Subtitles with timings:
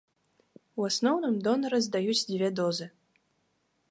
[0.79, 2.87] У асноўным донары здаюць дзве дозы.